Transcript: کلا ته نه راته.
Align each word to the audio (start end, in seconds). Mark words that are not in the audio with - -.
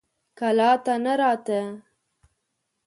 کلا 0.39 0.71
ته 0.83 0.93
نه 1.03 1.13
راته. 1.19 1.59